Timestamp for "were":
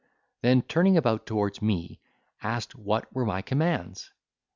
3.13-3.23